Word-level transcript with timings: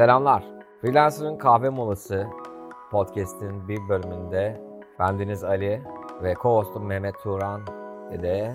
Selamlar. 0.00 0.44
Freelancer'ın 0.80 1.36
kahve 1.36 1.68
molası 1.68 2.26
podcast'in 2.90 3.68
bir 3.68 3.88
bölümünde 3.88 4.60
bendeniz 4.98 5.44
Ali 5.44 5.82
ve 6.22 6.32
co-hostum 6.32 6.84
Mehmet 6.84 7.14
Turan 7.22 7.62
ile 8.12 8.54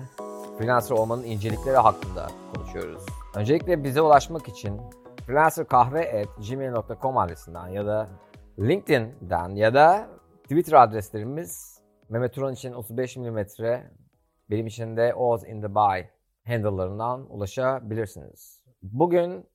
freelancer 0.58 0.96
olmanın 0.96 1.22
incelikleri 1.22 1.76
hakkında 1.76 2.26
konuşuyoruz. 2.54 3.06
Öncelikle 3.36 3.84
bize 3.84 4.00
ulaşmak 4.00 4.48
için 4.48 4.80
freelancerkahve.gmail.com 5.26 7.18
adresinden 7.18 7.68
ya 7.68 7.86
da 7.86 8.08
LinkedIn'den 8.58 9.48
ya 9.48 9.74
da 9.74 10.08
Twitter 10.42 10.82
adreslerimiz 10.82 11.80
Mehmet 12.08 12.34
Turan 12.34 12.52
için 12.52 12.72
35 12.72 13.16
mm, 13.16 13.38
benim 14.50 14.66
için 14.66 14.96
de 14.96 15.14
Oz 15.14 15.44
in 15.44 15.62
the 15.62 15.74
Bay 15.74 16.10
handle'larından 16.46 17.26
ulaşabilirsiniz. 17.30 18.62
Bugün 18.82 19.46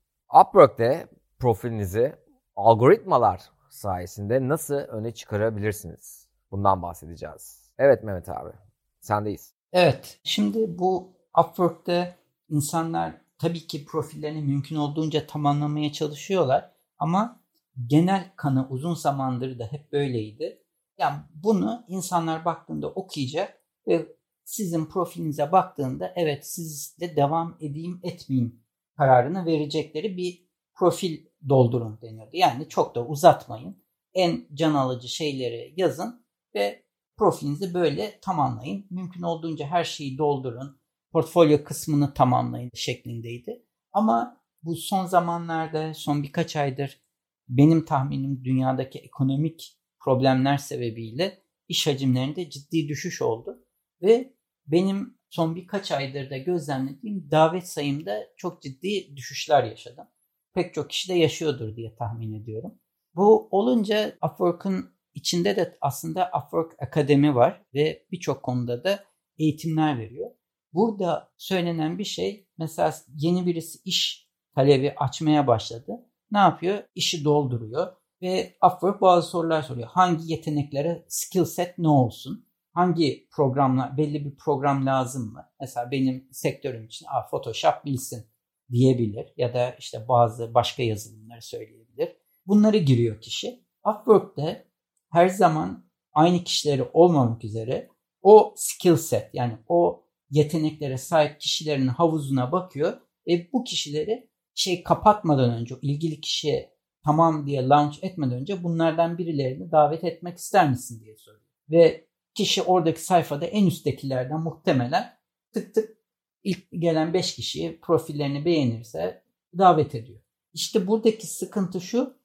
Upwork'te 0.41 1.07
profilinizi 1.41 2.15
algoritmalar 2.55 3.41
sayesinde 3.69 4.47
nasıl 4.47 4.75
öne 4.75 5.11
çıkarabilirsiniz? 5.11 6.27
Bundan 6.51 6.81
bahsedeceğiz. 6.81 7.71
Evet 7.77 8.03
Mehmet 8.03 8.29
abi, 8.29 8.51
sendeyiz. 8.99 9.53
Evet, 9.73 10.19
şimdi 10.23 10.79
bu 10.79 11.13
Upwork'te 11.39 12.15
insanlar 12.49 13.13
tabii 13.37 13.67
ki 13.67 13.85
profillerini 13.85 14.41
mümkün 14.41 14.75
olduğunca 14.75 15.27
tamamlamaya 15.27 15.91
çalışıyorlar 15.91 16.71
ama 16.99 17.41
genel 17.87 18.31
kanı 18.35 18.67
uzun 18.69 18.93
zamandır 18.93 19.59
da 19.59 19.65
hep 19.65 19.91
böyleydi. 19.91 20.63
Yani 20.97 21.15
bunu 21.35 21.85
insanlar 21.87 22.45
baktığında 22.45 22.87
okuyacak 22.89 23.61
ve 23.87 24.07
sizin 24.43 24.85
profilinize 24.85 25.51
baktığında 25.51 26.13
evet 26.15 26.47
sizle 26.47 27.15
devam 27.15 27.57
edeyim 27.61 27.99
etmeyeyim 28.03 28.63
kararını 28.97 29.45
verecekleri 29.45 30.17
bir 30.17 30.51
profil 30.73 31.30
doldurun 31.49 31.99
deniyordu. 32.01 32.31
Yani 32.33 32.69
çok 32.69 32.95
da 32.95 33.05
uzatmayın. 33.05 33.83
En 34.13 34.47
can 34.53 34.73
alıcı 34.73 35.07
şeyleri 35.07 35.73
yazın 35.77 36.25
ve 36.55 36.83
profilinizi 37.17 37.73
böyle 37.73 38.19
tamamlayın. 38.21 38.87
Mümkün 38.89 39.21
olduğunca 39.21 39.65
her 39.65 39.83
şeyi 39.83 40.17
doldurun. 40.17 40.81
Portfolyo 41.11 41.63
kısmını 41.63 42.13
tamamlayın 42.13 42.71
şeklindeydi. 42.73 43.65
Ama 43.93 44.41
bu 44.63 44.75
son 44.75 45.05
zamanlarda, 45.05 45.93
son 45.93 46.23
birkaç 46.23 46.55
aydır 46.55 47.01
benim 47.49 47.85
tahminim 47.85 48.43
dünyadaki 48.43 48.99
ekonomik 48.99 49.77
problemler 49.99 50.57
sebebiyle 50.57 51.43
iş 51.67 51.87
hacimlerinde 51.87 52.49
ciddi 52.49 52.87
düşüş 52.87 53.21
oldu. 53.21 53.65
Ve 54.01 54.33
benim 54.67 55.17
son 55.29 55.55
birkaç 55.55 55.91
aydır 55.91 56.29
da 56.29 56.37
gözlemlediğim 56.37 57.31
davet 57.31 57.67
sayımda 57.67 58.27
çok 58.37 58.61
ciddi 58.61 59.15
düşüşler 59.15 59.63
yaşadım. 59.63 60.07
Pek 60.53 60.73
çok 60.73 60.89
kişi 60.89 61.09
de 61.09 61.13
yaşıyordur 61.13 61.75
diye 61.75 61.95
tahmin 61.95 62.33
ediyorum. 62.33 62.79
Bu 63.15 63.47
olunca 63.51 64.17
Upwork'ın 64.25 64.95
içinde 65.13 65.55
de 65.55 65.77
aslında 65.81 66.31
Upwork 66.37 66.81
Akademi 66.81 67.35
var 67.35 67.61
ve 67.73 68.05
birçok 68.11 68.43
konuda 68.43 68.83
da 68.83 69.03
eğitimler 69.39 69.99
veriyor. 69.99 70.31
Burada 70.73 71.31
söylenen 71.37 71.99
bir 71.99 72.03
şey 72.03 72.47
mesela 72.57 72.93
yeni 73.15 73.45
birisi 73.45 73.79
iş 73.85 74.29
talebi 74.55 74.93
açmaya 74.97 75.47
başladı. 75.47 75.91
Ne 76.31 76.39
yapıyor? 76.39 76.83
İşi 76.95 77.25
dolduruyor 77.25 77.93
ve 78.21 78.57
Upwork 78.65 79.01
bazı 79.01 79.29
sorular 79.29 79.61
soruyor. 79.61 79.87
Hangi 79.87 80.31
yeteneklere 80.31 81.05
skill 81.07 81.45
set 81.45 81.77
ne 81.77 81.87
olsun? 81.87 82.51
hangi 82.73 83.27
programla 83.31 83.97
belli 83.97 84.25
bir 84.25 84.35
program 84.35 84.85
lazım 84.85 85.31
mı? 85.31 85.49
Mesela 85.59 85.91
benim 85.91 86.27
sektörüm 86.31 86.85
için 86.85 87.05
Aa, 87.05 87.27
Photoshop 87.29 87.85
bilsin 87.85 88.30
diyebilir 88.71 89.33
ya 89.37 89.53
da 89.53 89.75
işte 89.79 90.07
bazı 90.07 90.53
başka 90.53 90.83
yazılımları 90.83 91.41
söyleyebilir. 91.41 92.09
Bunları 92.47 92.77
giriyor 92.77 93.21
kişi. 93.21 93.65
Upwork'te 93.85 94.67
her 95.11 95.27
zaman 95.27 95.85
aynı 96.13 96.43
kişileri 96.43 96.83
olmamak 96.93 97.43
üzere 97.43 97.89
o 98.21 98.53
skill 98.57 98.95
set 98.95 99.29
yani 99.33 99.57
o 99.67 100.05
yeteneklere 100.29 100.97
sahip 100.97 101.41
kişilerin 101.41 101.87
havuzuna 101.87 102.51
bakıyor 102.51 103.01
ve 103.27 103.49
bu 103.53 103.63
kişileri 103.63 104.29
şey 104.55 104.83
kapatmadan 104.83 105.49
önce 105.53 105.75
ilgili 105.81 106.21
kişiye 106.21 106.73
tamam 107.05 107.47
diye 107.47 107.67
launch 107.67 108.03
etmeden 108.03 108.39
önce 108.39 108.63
bunlardan 108.63 109.17
birilerini 109.17 109.71
davet 109.71 110.03
etmek 110.03 110.37
ister 110.37 110.69
misin 110.69 111.03
diye 111.03 111.17
soruyor. 111.17 111.45
Ve 111.69 112.07
kişi 112.33 112.61
oradaki 112.61 113.01
sayfada 113.01 113.45
en 113.45 113.65
üsttekilerden 113.67 114.39
muhtemelen 114.39 115.13
tık 115.53 115.75
tık 115.75 116.00
ilk 116.43 116.71
gelen 116.71 117.13
5 117.13 117.35
kişiyi 117.35 117.79
profillerini 117.79 118.45
beğenirse 118.45 119.23
davet 119.57 119.95
ediyor. 119.95 120.19
İşte 120.53 120.87
buradaki 120.87 121.27
sıkıntı 121.27 121.81
şu 121.81 122.17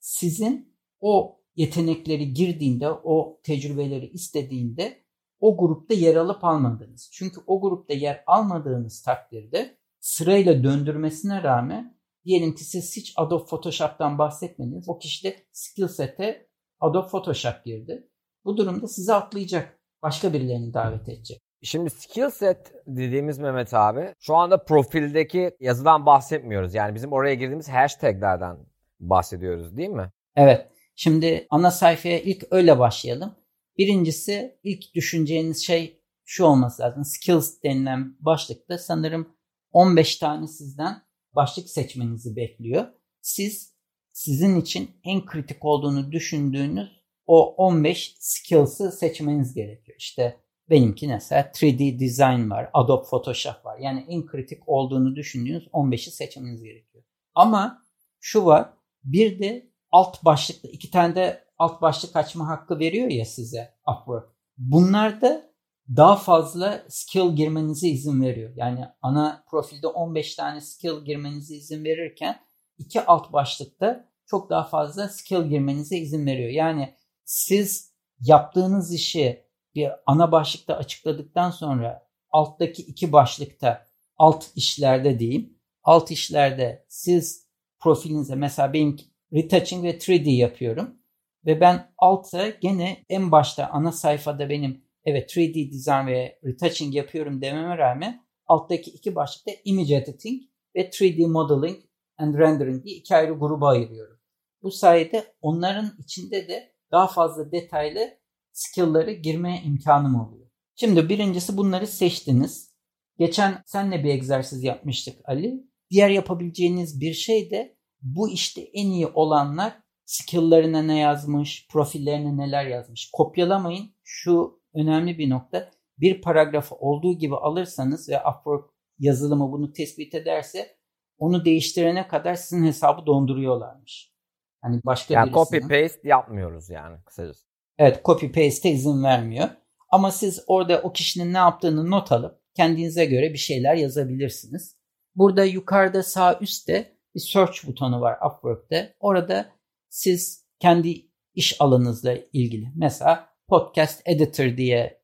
sizin 0.00 0.74
o 1.00 1.40
yetenekleri 1.56 2.34
girdiğinde 2.34 2.90
o 2.90 3.40
tecrübeleri 3.42 4.06
istediğinde 4.06 5.04
o 5.40 5.56
grupta 5.56 5.94
yer 5.94 6.16
alıp 6.16 6.44
almadığınız. 6.44 7.10
Çünkü 7.12 7.40
o 7.46 7.60
grupta 7.60 7.94
yer 7.94 8.24
almadığınız 8.26 9.02
takdirde 9.02 9.78
sırayla 10.00 10.64
döndürmesine 10.64 11.42
rağmen 11.42 11.98
diyelim 12.24 12.54
ki 12.54 12.64
siz 12.64 12.96
hiç 12.96 13.12
Adobe 13.16 13.46
Photoshop'tan 13.46 14.18
bahsetmediniz. 14.18 14.88
O 14.88 14.98
kişi 14.98 15.24
de 15.24 15.36
skill 15.52 15.88
set'e 15.88 16.48
Adobe 16.80 17.08
Photoshop 17.08 17.64
girdi. 17.64 18.08
Bu 18.44 18.56
durumda 18.56 18.88
sizi 18.88 19.12
atlayacak. 19.12 19.80
Başka 20.02 20.32
birilerini 20.32 20.74
davet 20.74 21.08
edecek. 21.08 21.43
Şimdi 21.64 21.90
skill 21.90 22.30
set 22.30 22.72
dediğimiz 22.86 23.38
Mehmet 23.38 23.74
abi 23.74 24.14
şu 24.20 24.36
anda 24.36 24.64
profildeki 24.64 25.56
yazıdan 25.60 26.06
bahsetmiyoruz. 26.06 26.74
Yani 26.74 26.94
bizim 26.94 27.12
oraya 27.12 27.34
girdiğimiz 27.34 27.68
hashtaglerden 27.68 28.56
bahsediyoruz 29.00 29.76
değil 29.76 29.88
mi? 29.88 30.10
Evet. 30.36 30.68
Şimdi 30.96 31.46
ana 31.50 31.70
sayfaya 31.70 32.20
ilk 32.20 32.44
öyle 32.50 32.78
başlayalım. 32.78 33.34
Birincisi 33.78 34.58
ilk 34.62 34.94
düşüneceğiniz 34.94 35.66
şey 35.66 36.02
şu 36.24 36.44
olması 36.44 36.82
lazım. 36.82 37.04
Skills 37.04 37.62
denilen 37.62 38.16
başlıkta 38.20 38.78
sanırım 38.78 39.36
15 39.72 40.16
tane 40.16 40.46
sizden 40.46 41.02
başlık 41.34 41.68
seçmenizi 41.68 42.36
bekliyor. 42.36 42.86
Siz 43.20 43.74
sizin 44.12 44.60
için 44.60 44.90
en 45.04 45.26
kritik 45.26 45.64
olduğunu 45.64 46.12
düşündüğünüz 46.12 47.04
o 47.26 47.54
15 47.54 48.16
skills'ı 48.18 48.92
seçmeniz 48.92 49.54
gerekiyor. 49.54 49.96
İşte 49.98 50.43
benimki 50.70 51.08
mesela 51.08 51.42
3D 51.42 52.00
design 52.00 52.50
var, 52.50 52.70
Adobe 52.72 53.06
Photoshop 53.06 53.64
var. 53.64 53.78
Yani 53.78 54.04
en 54.08 54.26
kritik 54.26 54.68
olduğunu 54.68 55.16
düşündüğünüz 55.16 55.66
15'i 55.66 56.10
seçmeniz 56.10 56.62
gerekiyor. 56.62 57.04
Ama 57.34 57.82
şu 58.20 58.44
var, 58.44 58.70
bir 59.04 59.38
de 59.38 59.70
alt 59.90 60.24
başlıkta 60.24 60.68
iki 60.68 60.90
tane 60.90 61.14
de 61.14 61.44
alt 61.58 61.82
başlık 61.82 62.16
açma 62.16 62.48
hakkı 62.48 62.78
veriyor 62.78 63.08
ya 63.08 63.24
size 63.24 63.74
Upwork. 63.86 64.28
Bunlarda 64.58 65.54
daha 65.96 66.16
fazla 66.16 66.84
skill 66.88 67.36
girmenize 67.36 67.88
izin 67.88 68.22
veriyor. 68.22 68.52
Yani 68.56 68.84
ana 69.02 69.44
profilde 69.50 69.86
15 69.86 70.34
tane 70.34 70.60
skill 70.60 71.04
girmenize 71.04 71.54
izin 71.54 71.84
verirken 71.84 72.40
iki 72.78 73.00
alt 73.00 73.32
başlıkta 73.32 74.08
çok 74.26 74.50
daha 74.50 74.64
fazla 74.64 75.08
skill 75.08 75.42
girmenize 75.42 75.96
izin 75.96 76.26
veriyor. 76.26 76.50
Yani 76.50 76.94
siz 77.24 77.92
yaptığınız 78.20 78.94
işi 78.94 79.43
bir 79.74 79.90
ana 80.06 80.32
başlıkta 80.32 80.76
açıkladıktan 80.76 81.50
sonra 81.50 82.06
alttaki 82.30 82.82
iki 82.82 83.12
başlıkta 83.12 83.86
alt 84.16 84.46
işlerde 84.56 85.18
diyeyim. 85.18 85.58
Alt 85.82 86.10
işlerde 86.10 86.84
siz 86.88 87.48
profilinize 87.78 88.34
mesela 88.34 88.72
benim 88.72 88.96
retouching 89.32 89.84
ve 89.84 89.96
3D 89.96 90.30
yapıyorum. 90.30 90.98
Ve 91.46 91.60
ben 91.60 91.92
altta 91.98 92.48
gene 92.48 93.04
en 93.08 93.32
başta 93.32 93.66
ana 93.66 93.92
sayfada 93.92 94.48
benim 94.48 94.84
evet 95.04 95.36
3D 95.36 95.72
design 95.72 96.06
ve 96.06 96.38
retouching 96.44 96.94
yapıyorum 96.94 97.42
dememe 97.42 97.78
rağmen 97.78 98.24
alttaki 98.46 98.90
iki 98.90 99.14
başlıkta 99.14 99.50
image 99.64 99.94
editing 99.94 100.42
ve 100.76 100.88
3D 100.88 101.26
modeling 101.26 101.76
and 102.18 102.38
rendering 102.38 102.84
diye 102.84 102.96
iki 102.96 103.16
ayrı 103.16 103.32
gruba 103.32 103.68
ayırıyorum. 103.68 104.18
Bu 104.62 104.70
sayede 104.70 105.34
onların 105.40 105.90
içinde 105.98 106.48
de 106.48 106.74
daha 106.90 107.06
fazla 107.06 107.52
detaylı 107.52 108.18
skill'ları 108.54 109.12
girmeye 109.12 109.62
imkanım 109.62 110.20
oluyor. 110.20 110.46
Şimdi 110.76 111.08
birincisi 111.08 111.56
bunları 111.56 111.86
seçtiniz. 111.86 112.74
Geçen 113.18 113.62
senle 113.66 114.04
bir 114.04 114.08
egzersiz 114.08 114.64
yapmıştık 114.64 115.20
Ali. 115.24 115.64
Diğer 115.90 116.10
yapabileceğiniz 116.10 117.00
bir 117.00 117.12
şey 117.12 117.50
de 117.50 117.76
bu 118.02 118.30
işte 118.30 118.60
en 118.60 118.86
iyi 118.86 119.06
olanlar 119.06 119.76
skill'larına 120.04 120.82
ne 120.82 120.98
yazmış, 120.98 121.68
profillerine 121.70 122.36
neler 122.36 122.66
yazmış. 122.66 123.10
Kopyalamayın. 123.12 123.94
Şu 124.02 124.60
önemli 124.74 125.18
bir 125.18 125.30
nokta. 125.30 125.70
Bir 125.98 126.22
paragrafı 126.22 126.74
olduğu 126.74 127.18
gibi 127.18 127.36
alırsanız 127.36 128.08
ve 128.08 128.18
Upwork 128.18 128.70
yazılımı 128.98 129.52
bunu 129.52 129.72
tespit 129.72 130.14
ederse 130.14 130.76
onu 131.18 131.44
değiştirene 131.44 132.08
kadar 132.08 132.34
sizin 132.34 132.64
hesabı 132.64 133.06
donduruyorlarmış. 133.06 134.14
Hani 134.62 134.80
başka 134.84 135.14
yani 135.14 135.32
birisinin... 135.32 135.44
copy 135.44 135.58
paste 135.58 136.08
yapmıyoruz 136.08 136.70
yani 136.70 137.04
kısacası. 137.04 137.53
Evet 137.78 138.04
copy 138.04 138.26
paste 138.26 138.70
izin 138.70 139.02
vermiyor. 139.02 139.48
Ama 139.90 140.10
siz 140.10 140.44
orada 140.46 140.82
o 140.82 140.92
kişinin 140.92 141.32
ne 141.32 141.38
yaptığını 141.38 141.90
not 141.90 142.12
alıp 142.12 142.40
kendinize 142.54 143.04
göre 143.04 143.32
bir 143.32 143.38
şeyler 143.38 143.74
yazabilirsiniz. 143.74 144.78
Burada 145.14 145.44
yukarıda 145.44 146.02
sağ 146.02 146.38
üstte 146.40 146.98
bir 147.14 147.20
search 147.20 147.66
butonu 147.66 148.00
var 148.00 148.18
Upwork'te. 148.26 148.96
Orada 149.00 149.52
siz 149.88 150.46
kendi 150.60 151.06
iş 151.34 151.60
alanınızla 151.60 152.16
ilgili 152.32 152.72
mesela 152.76 153.28
podcast 153.48 154.02
editor 154.04 154.56
diye 154.56 155.02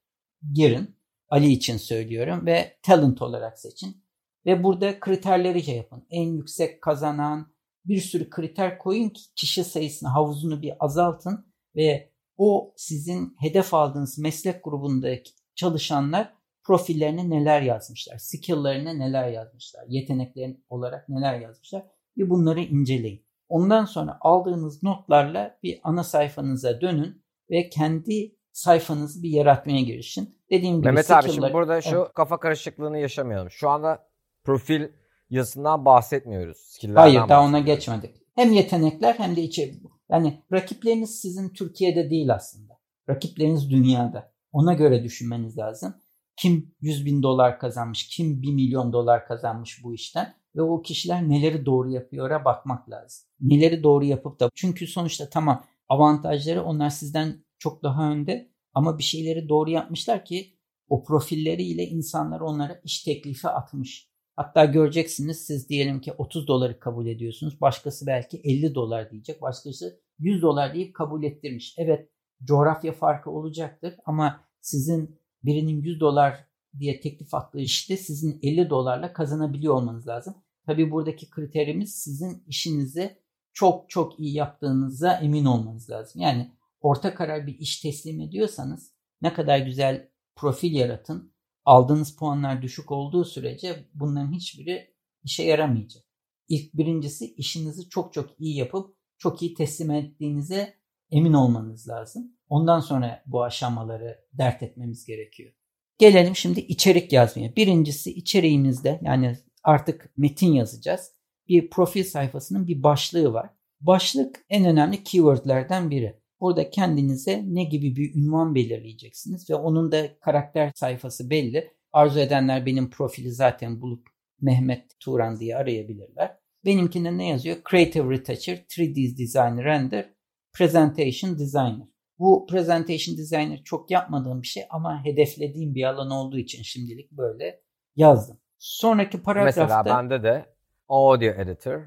girin. 0.53 1.01
Ali 1.29 1.53
için 1.53 1.77
söylüyorum 1.77 2.47
ve 2.47 2.79
talent 2.83 3.23
olarak 3.23 3.59
seçin. 3.59 4.05
Ve 4.47 4.65
burada 4.65 5.01
kriterleri 5.01 5.63
şey 5.63 5.77
yapın. 5.77 6.07
En 6.11 6.29
yüksek 6.33 6.83
kazanan 6.83 7.55
bir 7.85 8.01
sürü 8.01 8.31
kriter 8.31 8.79
koyun 8.79 9.09
ki 9.09 9.23
kişi 9.37 9.65
sayısını 9.65 10.09
havuzunu 10.09 10.63
bir 10.63 10.73
azaltın 10.81 11.53
ve 11.77 12.10
o 12.43 12.73
sizin 12.77 13.37
hedef 13.41 13.75
aldığınız 13.75 14.19
meslek 14.19 14.65
grubundaki 14.65 15.31
çalışanlar 15.55 16.33
profillerine 16.63 17.31
neler 17.31 17.63
yazmışlar, 17.63 18.19
skill'larına 18.19 18.93
neler 18.93 19.29
yazmışlar, 19.29 19.85
yeteneklerin 19.89 20.65
olarak 20.69 21.09
neler 21.09 21.41
yazmışlar 21.41 21.83
bir 22.17 22.31
bunları 22.31 22.61
inceleyin. 22.61 23.27
Ondan 23.49 23.85
sonra 23.85 24.19
aldığınız 24.21 24.83
notlarla 24.83 25.59
bir 25.63 25.81
ana 25.83 26.05
sayfanıza 26.05 26.81
dönün 26.81 27.23
ve 27.51 27.69
kendi 27.69 28.37
sayfanızı 28.53 29.23
bir 29.23 29.31
yaratmaya 29.31 29.81
girişin. 29.81 30.39
Dediğim 30.51 30.77
gibi 30.77 30.85
Mehmet 30.85 31.11
abi 31.11 31.31
şimdi 31.31 31.53
burada 31.53 31.81
şu 31.81 31.97
evet. 31.97 32.15
kafa 32.15 32.41
karışıklığını 32.41 32.99
yaşamayalım. 32.99 33.51
Şu 33.51 33.69
anda 33.69 34.09
profil 34.45 34.89
yazısından 35.31 35.85
bahsetmiyoruz. 35.85 36.59
Skill'lerden 36.59 37.01
Hayır 37.01 37.29
daha 37.29 37.45
ona 37.45 37.61
geçmedik. 37.61 38.17
Hem 38.35 38.53
yetenekler 38.53 39.15
hem 39.15 39.37
de 39.37 39.43
içi. 39.43 39.81
Yani 40.11 40.43
rakipleriniz 40.53 41.21
sizin 41.21 41.49
Türkiye'de 41.49 42.11
değil 42.11 42.35
aslında. 42.35 42.81
Rakipleriniz 43.09 43.71
dünyada. 43.71 44.33
Ona 44.53 44.75
göre 44.75 45.05
düşünmeniz 45.05 45.59
lazım. 45.59 45.95
Kim 46.37 46.75
100 46.81 47.07
bin 47.07 47.23
dolar 47.23 47.59
kazanmış, 47.59 48.09
kim 48.09 48.43
1 48.43 48.53
milyon 48.53 48.93
dolar 48.93 49.27
kazanmış 49.27 49.85
bu 49.85 49.95
işten 49.95 50.35
ve 50.57 50.63
o 50.63 50.83
kişiler 50.83 51.29
neleri 51.29 51.67
doğru 51.67 51.91
yapıyor'a 51.91 52.45
bakmak 52.45 52.91
lazım. 52.91 53.29
Neleri 53.41 53.83
doğru 53.83 54.05
yapıp 54.05 54.41
da 54.41 54.51
çünkü 54.55 54.87
sonuçta 54.87 55.31
tamam 55.31 55.65
avantajları 55.89 56.65
onlar 56.65 56.91
sizden 56.91 57.45
çok 57.59 57.83
daha 57.83 58.11
önde 58.11 58.51
ama 58.75 58.99
bir 58.99 59.03
şeyleri 59.03 59.49
doğru 59.49 59.71
yapmışlar 59.71 60.25
ki 60.25 60.55
o 60.89 61.05
profilleriyle 61.05 61.85
insanlar 61.85 62.41
onlara 62.41 62.81
iş 62.85 63.03
teklifi 63.03 63.49
atmış. 63.49 64.10
Hatta 64.41 64.65
göreceksiniz 64.65 65.41
siz 65.47 65.69
diyelim 65.69 66.01
ki 66.01 66.13
30 66.13 66.49
doları 66.49 66.81
kabul 66.81 67.07
ediyorsunuz. 67.07 67.61
Başkası 67.61 68.07
belki 68.07 68.41
50 68.45 68.75
dolar 68.75 69.11
diyecek. 69.11 69.43
Başkası 69.43 70.01
100 70.19 70.43
dolar 70.43 70.75
deyip 70.75 70.95
kabul 70.95 71.23
ettirmiş. 71.23 71.75
Evet 71.79 72.09
coğrafya 72.45 72.93
farkı 72.93 73.31
olacaktır 73.31 73.95
ama 74.05 74.41
sizin 74.61 75.19
birinin 75.45 75.83
100 75.83 76.01
dolar 76.01 76.47
diye 76.79 77.01
teklif 77.01 77.35
attığı 77.35 77.61
işte 77.61 77.97
sizin 77.97 78.39
50 78.43 78.71
dolarla 78.71 79.13
kazanabiliyor 79.13 79.75
olmanız 79.75 80.09
lazım. 80.09 80.35
Tabi 80.67 80.91
buradaki 80.91 81.31
kriterimiz 81.31 81.95
sizin 81.95 82.43
işinizi 82.47 83.17
çok 83.53 83.91
çok 83.91 84.21
iyi 84.21 84.35
yaptığınıza 84.35 85.13
emin 85.13 85.45
olmanız 85.45 85.91
lazım. 85.91 86.23
Yani 86.23 86.51
orta 86.81 87.15
karar 87.15 87.47
bir 87.47 87.59
iş 87.59 87.81
teslim 87.81 88.21
ediyorsanız 88.21 88.93
ne 89.23 89.33
kadar 89.33 89.59
güzel 89.59 90.09
profil 90.37 90.75
yaratın. 90.75 91.30
Aldığınız 91.65 92.17
puanlar 92.17 92.63
düşük 92.63 92.91
olduğu 92.91 93.25
sürece 93.25 93.89
bunların 93.95 94.33
hiçbiri 94.33 94.95
işe 95.23 95.43
yaramayacak. 95.43 96.05
İlk 96.49 96.75
birincisi 96.75 97.35
işinizi 97.35 97.89
çok 97.89 98.13
çok 98.13 98.41
iyi 98.41 98.57
yapıp 98.57 98.97
çok 99.19 99.43
iyi 99.43 99.55
teslim 99.55 99.91
ettiğinize 99.91 100.75
emin 101.11 101.33
olmanız 101.33 101.89
lazım. 101.89 102.33
Ondan 102.49 102.81
sonra 102.81 103.23
bu 103.27 103.45
aşamaları 103.45 104.19
dert 104.33 104.63
etmemiz 104.63 105.07
gerekiyor. 105.07 105.53
Gelelim 105.99 106.37
şimdi 106.37 106.61
içerik 106.61 107.13
yazmaya. 107.13 107.57
Birincisi 107.57 108.15
içeriğimizde 108.15 109.01
yani 109.03 109.39
artık 109.65 110.13
metin 110.17 110.53
yazacağız. 110.53 111.13
Bir 111.49 111.71
profil 111.71 112.05
sayfasının 112.05 112.67
bir 112.67 112.83
başlığı 112.83 113.33
var. 113.33 113.51
Başlık 113.81 114.45
en 114.49 114.65
önemli 114.65 115.05
keywordlerden 115.05 115.91
biri. 115.91 116.20
Burada 116.41 116.71
kendinize 116.71 117.45
ne 117.47 117.65
gibi 117.65 117.97
bir 117.97 118.15
ünvan 118.15 118.55
belirleyeceksiniz 118.55 119.51
ve 119.51 119.55
onun 119.55 119.93
da 119.93 120.19
karakter 120.19 120.73
sayfası 120.75 121.31
belli. 121.31 121.73
Arzu 121.93 122.21
edenler 122.21 122.67
benim 122.67 122.91
profili 122.91 123.33
zaten 123.33 123.81
bulup 123.81 124.07
Mehmet 124.41 125.01
Turan 125.01 125.41
diye 125.41 125.57
arayabilirler. 125.57 126.37
Benimkinde 126.65 127.19
ne 127.19 127.29
yazıyor? 127.29 127.57
Creative 127.71 128.11
Retoucher, 128.11 128.57
3D 128.57 129.19
Design 129.19 129.65
Render, 129.65 130.15
Presentation 130.53 131.39
Designer. 131.39 131.89
Bu 132.19 132.47
Presentation 132.47 133.19
Designer 133.19 133.63
çok 133.65 133.91
yapmadığım 133.91 134.43
bir 134.43 134.47
şey 134.47 134.63
ama 134.71 135.05
hedeflediğim 135.05 135.75
bir 135.75 135.85
alan 135.85 136.11
olduğu 136.11 136.39
için 136.39 136.63
şimdilik 136.63 137.13
böyle 137.13 137.61
yazdım. 137.97 138.41
Sonraki 138.59 139.23
paragrafta... 139.23 139.63
Mesela 139.63 139.85
bende 139.85 140.23
de 140.23 140.47
Audio 140.89 141.43
Editor, 141.43 141.81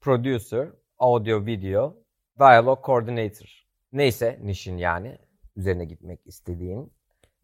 Producer, 0.00 0.68
Audio 0.98 1.46
Video, 1.46 1.96
Dialogue 2.38 2.82
Coordinator. 2.86 3.69
Neyse 3.92 4.38
nişin 4.42 4.76
yani 4.76 5.18
üzerine 5.56 5.84
gitmek 5.84 6.26
istediğin 6.26 6.92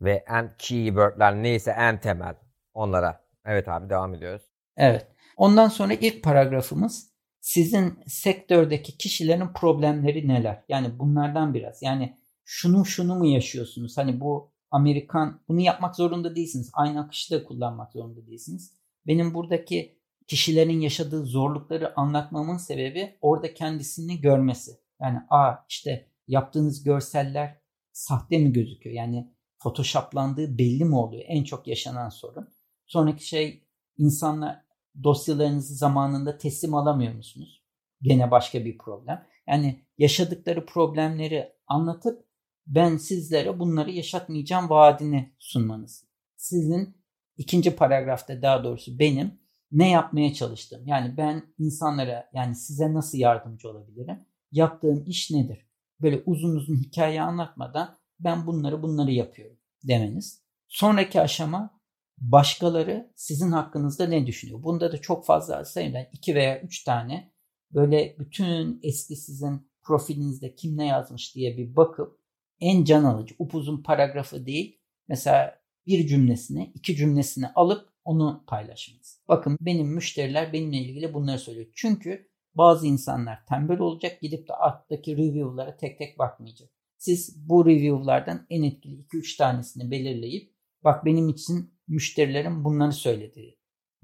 ve 0.01 0.25
en 0.29 0.55
keywordler 0.59 1.43
neyse 1.43 1.71
en 1.71 2.01
temel 2.01 2.35
onlara. 2.75 3.25
Evet 3.45 3.69
abi 3.69 3.91
devam 3.91 4.15
ediyoruz. 4.15 4.43
Evet. 4.77 5.07
Ondan 5.37 5.69
sonra 5.69 5.95
ilk 5.95 6.23
paragrafımız 6.23 7.11
sizin 7.41 7.99
sektördeki 8.07 8.99
kişilerin 8.99 9.49
problemleri 9.55 10.29
neler? 10.29 10.65
Yani 10.69 10.99
bunlardan 10.99 11.55
biraz. 11.55 11.83
Yani 11.83 12.17
şunu 12.45 12.85
şunu 12.85 13.15
mu 13.15 13.27
yaşıyorsunuz? 13.27 13.99
Hani 13.99 14.21
bu 14.21 14.53
Amerikan 14.71 15.41
bunu 15.49 15.61
yapmak 15.61 15.97
zorunda 15.97 16.37
değilsiniz. 16.37 16.71
Aynı 16.73 17.01
akışı 17.01 17.35
da 17.35 17.45
kullanmak 17.45 17.93
zorunda 17.93 18.27
değilsiniz. 18.27 18.73
Benim 19.07 19.35
buradaki 19.35 19.99
kişilerin 20.27 20.81
yaşadığı 20.81 21.25
zorlukları 21.25 21.99
anlatmamın 22.01 22.57
sebebi 22.57 23.19
orada 23.21 23.55
kendisini 23.55 24.21
görmesi. 24.21 24.71
Yani 25.01 25.19
a 25.31 25.55
işte 25.69 26.07
yaptığınız 26.29 26.83
görseller 26.83 27.61
sahte 27.93 28.39
mi 28.39 28.53
gözüküyor? 28.53 28.97
Yani 28.97 29.33
photoshoplandığı 29.59 30.59
belli 30.59 30.85
mi 30.85 30.97
oluyor? 30.97 31.25
En 31.27 31.45
çok 31.45 31.67
yaşanan 31.67 32.09
sorun. 32.09 32.49
Sonraki 32.87 33.27
şey 33.27 33.65
insanlar 33.99 34.65
dosyalarınızı 35.03 35.75
zamanında 35.75 36.39
teslim 36.39 36.75
alamıyor 36.75 37.15
musunuz? 37.15 37.63
Gene 38.03 38.31
başka 38.31 38.65
bir 38.65 38.79
problem. 38.79 39.27
Yani 39.47 39.81
yaşadıkları 39.99 40.67
problemleri 40.67 41.53
anlatıp 41.67 42.27
ben 42.67 42.97
sizlere 42.97 43.59
bunları 43.59 43.91
yaşatmayacağım 43.91 44.71
vaadini 44.71 45.33
sunmanız. 45.39 46.05
Sizin 46.37 46.97
ikinci 47.37 47.77
paragrafta 47.77 48.43
daha 48.43 48.65
doğrusu 48.65 48.99
benim 48.99 49.39
ne 49.73 49.91
yapmaya 49.91 50.35
çalıştım? 50.35 50.87
Yani 50.87 51.17
ben 51.17 51.43
insanlara 51.59 52.31
yani 52.35 52.55
size 52.55 52.95
nasıl 52.95 53.19
yardımcı 53.19 53.71
olabilirim? 53.71 54.27
Yaptığım 54.53 55.05
iş 55.07 55.31
nedir? 55.31 55.66
Böyle 56.01 56.23
uzun 56.27 56.57
uzun 56.57 56.77
hikaye 56.77 57.23
anlatmadan 57.23 57.97
ben 58.21 58.47
bunları 58.47 58.83
bunları 58.83 59.13
yapıyorum 59.13 59.59
demeniz. 59.85 60.43
Sonraki 60.69 61.21
aşama 61.21 61.81
başkaları 62.19 63.13
sizin 63.17 63.53
hakkınızda 63.53 64.07
ne 64.07 64.27
düşünüyor? 64.27 64.63
Bunda 64.63 64.93
da 64.93 65.01
çok 65.01 65.27
fazla 65.27 65.65
sayıda 65.65 66.09
iki 66.13 66.35
veya 66.35 66.61
üç 66.61 66.85
tane 66.85 67.33
böyle 67.71 68.17
bütün 68.19 68.81
eski 68.83 69.17
sizin 69.17 69.71
profilinizde 69.83 70.55
kim 70.55 70.77
ne 70.77 70.87
yazmış 70.87 71.35
diye 71.35 71.57
bir 71.57 71.77
bakıp 71.77 72.21
en 72.61 72.85
can 72.85 73.05
alıcı 73.05 73.35
upuzun 73.39 73.83
paragrafı 73.83 74.47
değil 74.47 74.81
mesela 75.09 75.61
bir 75.87 76.07
cümlesini 76.07 76.73
iki 76.75 76.97
cümlesini 76.97 77.49
alıp 77.49 77.89
onu 78.05 78.45
paylaşmanız. 78.47 79.23
Bakın 79.29 79.59
benim 79.61 79.89
müşteriler 79.89 80.53
benimle 80.53 80.77
ilgili 80.77 81.15
bunları 81.15 81.39
söylüyor. 81.39 81.67
Çünkü 81.75 82.29
bazı 82.57 82.87
insanlar 82.87 83.47
tembel 83.47 83.79
olacak 83.79 84.21
gidip 84.21 84.49
de 84.49 84.53
alttaki 84.53 85.17
review'lara 85.17 85.77
tek 85.77 85.99
tek 85.99 86.19
bakmayacak. 86.19 86.71
Siz 86.99 87.49
bu 87.49 87.67
review'lardan 87.67 88.47
en 88.51 88.63
etkili 88.63 89.03
2-3 89.03 89.39
tanesini 89.39 89.91
belirleyip 89.91 90.53
bak 90.85 91.05
benim 91.05 91.29
için 91.29 91.75
müşterilerim 91.89 92.65
bunları 92.65 92.93
söyledi 92.93 93.59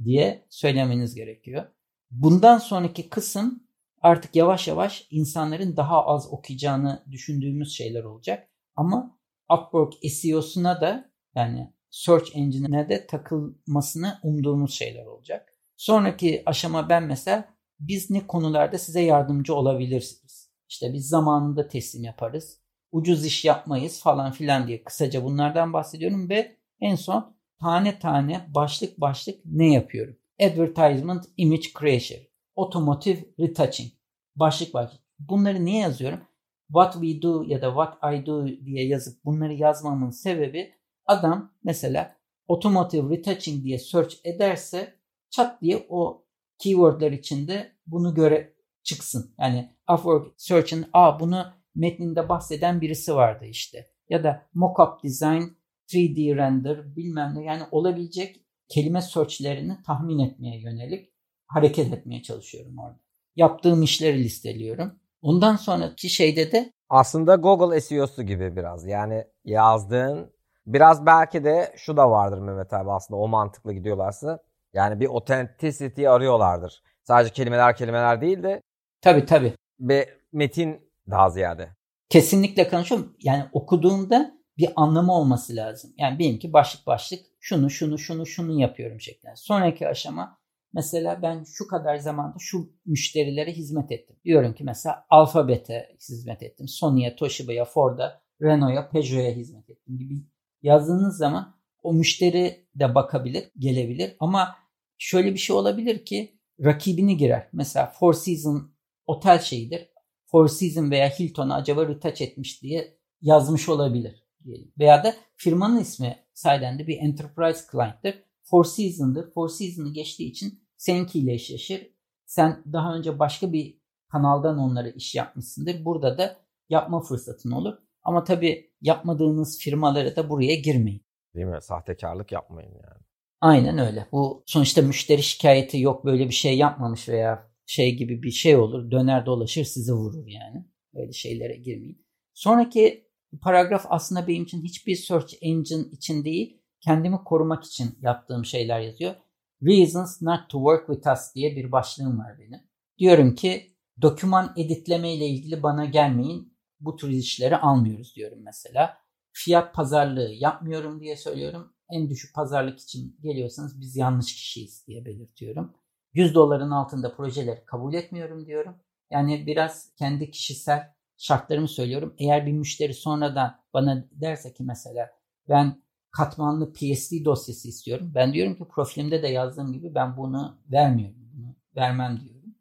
diye 0.04 0.46
söylemeniz 0.48 1.14
gerekiyor. 1.14 1.64
Bundan 2.10 2.58
sonraki 2.58 3.08
kısım 3.08 3.62
artık 4.00 4.36
yavaş 4.36 4.68
yavaş 4.68 5.06
insanların 5.10 5.76
daha 5.76 6.06
az 6.06 6.32
okuyacağını 6.32 7.04
düşündüğümüz 7.10 7.72
şeyler 7.76 8.04
olacak. 8.04 8.48
Ama 8.76 9.18
Upwork 9.52 9.94
SEO'suna 10.10 10.80
da 10.80 11.10
yani 11.34 11.72
search 11.90 12.36
engine'ine 12.36 12.88
de 12.88 13.06
takılmasını 13.06 14.18
umduğumuz 14.22 14.74
şeyler 14.74 15.06
olacak. 15.06 15.52
Sonraki 15.76 16.42
aşama 16.46 16.88
ben 16.88 17.02
mesela 17.02 17.54
biz 17.88 18.10
ne 18.10 18.26
konularda 18.26 18.78
size 18.78 19.00
yardımcı 19.00 19.54
olabilirsiniz? 19.54 20.50
İşte 20.68 20.92
biz 20.92 21.08
zamanında 21.08 21.68
teslim 21.68 22.04
yaparız. 22.04 22.58
Ucuz 22.92 23.26
iş 23.26 23.44
yapmayız 23.44 24.00
falan 24.00 24.32
filan 24.32 24.66
diye 24.68 24.84
kısaca 24.84 25.24
bunlardan 25.24 25.72
bahsediyorum 25.72 26.28
ve 26.28 26.56
en 26.80 26.94
son 26.94 27.36
tane 27.60 27.98
tane 27.98 28.46
başlık 28.54 29.00
başlık 29.00 29.40
ne 29.44 29.72
yapıyorum? 29.72 30.16
Advertisement 30.40 31.24
Image 31.36 31.68
Creation, 31.80 32.20
Automotive 32.56 33.24
Retouching, 33.40 33.92
başlık 34.36 34.74
başlık. 34.74 35.00
Bunları 35.18 35.64
niye 35.64 35.80
yazıyorum? 35.80 36.20
What 36.68 36.92
we 36.92 37.22
do 37.22 37.44
ya 37.46 37.62
da 37.62 37.68
what 37.68 38.14
I 38.14 38.26
do 38.26 38.46
diye 38.46 38.86
yazıp 38.86 39.24
bunları 39.24 39.52
yazmamın 39.52 40.10
sebebi 40.10 40.74
adam 41.06 41.52
mesela 41.64 42.16
automotive 42.48 43.16
retouching 43.16 43.64
diye 43.64 43.78
search 43.78 44.14
ederse 44.24 44.94
çat 45.30 45.62
diye 45.62 45.86
o 45.88 46.24
keywordler 46.62 47.12
içinde 47.12 47.72
bunu 47.86 48.14
göre 48.14 48.54
çıksın. 48.82 49.34
Yani 49.38 49.76
Upwork 49.92 50.34
Search'ın 50.36 50.86
a 50.92 51.20
bunu 51.20 51.46
metninde 51.74 52.28
bahseden 52.28 52.80
birisi 52.80 53.14
vardı 53.14 53.44
işte. 53.44 53.90
Ya 54.08 54.24
da 54.24 54.42
mockup 54.54 55.04
design, 55.04 55.42
3D 55.88 56.36
render 56.36 56.96
bilmem 56.96 57.34
ne 57.36 57.44
yani 57.44 57.62
olabilecek 57.70 58.36
kelime 58.68 59.02
search'lerini 59.02 59.78
tahmin 59.86 60.18
etmeye 60.18 60.60
yönelik 60.60 61.12
hareket 61.46 61.92
etmeye 61.92 62.22
çalışıyorum 62.22 62.78
orada. 62.78 63.00
Yaptığım 63.36 63.82
işleri 63.82 64.24
listeliyorum. 64.24 64.92
Ondan 65.22 65.56
sonraki 65.56 66.08
şeyde 66.08 66.52
de 66.52 66.72
aslında 66.88 67.34
Google 67.34 67.80
SEO'su 67.80 68.22
gibi 68.22 68.56
biraz. 68.56 68.86
Yani 68.86 69.24
yazdığın 69.44 70.32
biraz 70.66 71.06
belki 71.06 71.44
de 71.44 71.72
şu 71.76 71.96
da 71.96 72.10
vardır 72.10 72.38
Mehmet 72.38 72.72
abi 72.72 72.90
aslında 72.90 73.20
o 73.20 73.28
mantıklı 73.28 73.72
gidiyorlarsa. 73.72 74.38
Yani 74.74 75.00
bir 75.00 75.08
authenticity 75.08 76.08
arıyorlardır. 76.08 76.82
Sadece 77.04 77.32
kelimeler 77.32 77.76
kelimeler 77.76 78.20
değil 78.20 78.42
de 78.42 78.62
tabii 79.00 79.26
tabii. 79.26 79.52
Ve 79.80 80.08
metin 80.32 80.92
daha 81.10 81.30
ziyade. 81.30 81.68
Kesinlikle 82.08 82.68
konuşuyorum. 82.68 83.16
Yani 83.22 83.44
okuduğumda 83.52 84.42
bir 84.58 84.72
anlamı 84.76 85.12
olması 85.12 85.56
lazım. 85.56 85.94
Yani 85.98 86.18
benim 86.18 86.38
ki 86.38 86.52
başlık 86.52 86.86
başlık 86.86 87.20
şunu 87.40 87.70
şunu 87.70 87.98
şunu 87.98 88.26
şunu 88.26 88.60
yapıyorum 88.60 89.00
şeklinde. 89.00 89.36
Sonraki 89.36 89.88
aşama 89.88 90.38
mesela 90.74 91.22
ben 91.22 91.44
şu 91.44 91.66
kadar 91.66 91.96
zamanda 91.96 92.36
şu 92.38 92.72
müşterilere 92.86 93.52
hizmet 93.52 93.92
ettim. 93.92 94.16
Diyorum 94.24 94.54
ki 94.54 94.64
mesela 94.64 95.06
Alphabet'e 95.10 95.96
hizmet 96.08 96.42
ettim. 96.42 96.68
Sony'ye, 96.68 97.16
Toshiba'ya, 97.16 97.64
Ford'a, 97.64 98.22
Renault'a, 98.42 98.88
Peugeot'a 98.88 99.36
hizmet 99.36 99.70
ettim 99.70 99.98
gibi 99.98 100.14
yazdığınız 100.62 101.16
zaman 101.16 101.54
o 101.82 101.92
müşteri 101.92 102.66
de 102.74 102.94
bakabilir, 102.94 103.50
gelebilir. 103.58 104.16
Ama 104.20 104.56
şöyle 105.02 105.32
bir 105.32 105.38
şey 105.38 105.56
olabilir 105.56 106.04
ki 106.04 106.38
rakibini 106.64 107.16
girer. 107.16 107.48
Mesela 107.52 107.86
Four 107.86 108.12
Seasons 108.14 108.62
otel 109.06 109.38
şeyidir. 109.38 109.88
Four 110.26 110.48
Seasons 110.48 110.90
veya 110.90 111.08
Hilton'a 111.08 111.54
acaba 111.54 111.88
retouch 111.88 112.22
etmiş 112.22 112.62
diye 112.62 112.98
yazmış 113.20 113.68
olabilir 113.68 114.26
diyelim. 114.44 114.72
Veya 114.78 115.04
da 115.04 115.14
firmanın 115.36 115.80
ismi 115.80 116.18
sayeden 116.32 116.78
bir 116.78 116.98
enterprise 116.98 117.60
client'tir. 117.72 118.24
Four 118.42 118.64
Seasons'dır. 118.64 119.30
Four 119.30 119.48
Seasons'ı 119.48 119.92
geçtiği 119.92 120.30
için 120.30 120.64
seninkiyle 120.76 121.32
eşleşir. 121.32 121.94
Sen 122.26 122.62
daha 122.72 122.94
önce 122.94 123.18
başka 123.18 123.52
bir 123.52 123.78
kanaldan 124.08 124.58
onlara 124.58 124.88
iş 124.88 125.14
yapmışsındır. 125.14 125.84
Burada 125.84 126.18
da 126.18 126.36
yapma 126.68 127.00
fırsatın 127.00 127.50
olur. 127.50 127.74
Ama 128.02 128.24
tabii 128.24 128.70
yapmadığınız 128.80 129.58
firmalara 129.58 130.16
da 130.16 130.30
buraya 130.30 130.54
girmeyin. 130.54 131.02
Değil 131.34 131.46
mi? 131.46 131.62
Sahtekarlık 131.62 132.32
yapmayın 132.32 132.72
yani. 132.72 133.11
Aynen 133.42 133.78
öyle. 133.78 134.08
Bu 134.12 134.44
sonuçta 134.46 134.82
müşteri 134.82 135.22
şikayeti 135.22 135.80
yok 135.80 136.04
böyle 136.04 136.28
bir 136.28 136.34
şey 136.34 136.56
yapmamış 136.56 137.08
veya 137.08 137.50
şey 137.66 137.96
gibi 137.96 138.22
bir 138.22 138.30
şey 138.30 138.56
olur. 138.56 138.90
Döner 138.90 139.26
dolaşır 139.26 139.64
sizi 139.64 139.92
vurur 139.92 140.26
yani. 140.26 140.66
Böyle 140.94 141.12
şeylere 141.12 141.56
girmeyin. 141.56 142.06
Sonraki 142.34 143.08
paragraf 143.40 143.86
aslında 143.88 144.28
benim 144.28 144.42
için 144.42 144.62
hiçbir 144.62 144.96
search 144.96 145.34
engine 145.40 145.84
için 145.92 146.24
değil, 146.24 146.62
kendimi 146.80 147.16
korumak 147.24 147.64
için 147.64 147.98
yaptığım 148.02 148.44
şeyler 148.44 148.80
yazıyor. 148.80 149.14
Reasons 149.62 150.22
not 150.22 150.40
to 150.48 150.58
work 150.58 150.86
with 150.86 151.12
us 151.12 151.34
diye 151.34 151.56
bir 151.56 151.72
başlığım 151.72 152.18
var 152.18 152.38
benim. 152.38 152.60
Diyorum 152.98 153.34
ki 153.34 153.76
doküman 154.02 154.52
editleme 154.56 155.14
ile 155.14 155.26
ilgili 155.26 155.62
bana 155.62 155.84
gelmeyin. 155.84 156.58
Bu 156.80 156.96
tür 156.96 157.08
işleri 157.08 157.56
almıyoruz 157.56 158.16
diyorum 158.16 158.38
mesela. 158.44 158.98
Fiyat 159.32 159.74
pazarlığı 159.74 160.30
yapmıyorum 160.32 161.00
diye 161.00 161.16
söylüyorum. 161.16 161.72
En 161.90 162.10
düşük 162.10 162.34
pazarlık 162.34 162.80
için 162.80 163.16
geliyorsanız 163.22 163.80
biz 163.80 163.96
yanlış 163.96 164.34
kişiyiz 164.34 164.86
diye 164.86 165.04
belirtiyorum. 165.04 165.74
100 166.14 166.34
doların 166.34 166.70
altında 166.70 167.16
projeleri 167.16 167.64
kabul 167.64 167.94
etmiyorum 167.94 168.46
diyorum. 168.46 168.76
Yani 169.10 169.46
biraz 169.46 169.94
kendi 169.94 170.30
kişisel 170.30 170.92
şartlarımı 171.16 171.68
söylüyorum. 171.68 172.14
Eğer 172.18 172.46
bir 172.46 172.52
müşteri 172.52 172.94
sonradan 172.94 173.60
bana 173.74 174.08
derse 174.12 174.52
ki 174.52 174.62
mesela 174.64 175.10
ben 175.48 175.82
katmanlı 176.10 176.72
PSD 176.72 177.24
dosyası 177.24 177.68
istiyorum. 177.68 178.12
Ben 178.14 178.32
diyorum 178.32 178.54
ki 178.54 178.64
profilimde 178.74 179.22
de 179.22 179.28
yazdığım 179.28 179.72
gibi 179.72 179.94
ben 179.94 180.16
bunu 180.16 180.58
vermiyorum. 180.72 181.30
Bunu 181.34 181.56
vermem 181.76 182.20
diyorum. 182.20 182.54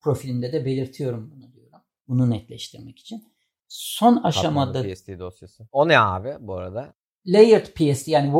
Profilimde 0.00 0.52
de 0.52 0.64
belirtiyorum 0.64 1.30
bunu 1.30 1.52
diyorum. 1.52 1.80
Bunu 2.08 2.30
netleştirmek 2.30 2.98
için. 2.98 3.24
Son 3.68 4.16
aşamada... 4.16 4.72
Katmanlı 4.72 4.94
PSD 4.94 5.18
dosyası. 5.18 5.68
O 5.72 5.88
ne 5.88 5.98
abi 5.98 6.36
bu 6.40 6.54
arada? 6.54 6.94
Layered 7.26 7.66
PSD 7.66 8.06
yani 8.06 8.32